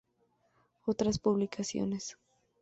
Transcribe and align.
Otras 0.87 1.19
publicaciones 1.19 2.17